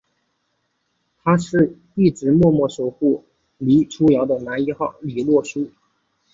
[1.21, 3.23] 他是一直默默守护
[3.59, 5.69] 黎初遥的男一号李洛书！